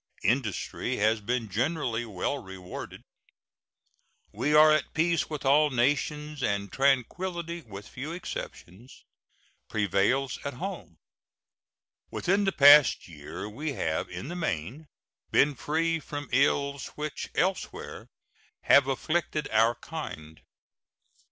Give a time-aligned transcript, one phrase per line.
[0.23, 3.03] Industry has been generally well rewarded.
[4.31, 9.03] We are at peace with all nations, and tranquillity, with few exceptions,
[9.69, 10.97] prevails at home.
[12.09, 14.87] Within the past year we have in the main
[15.29, 18.07] been free from ills which elsewhere
[18.63, 20.41] have afflicted our kind.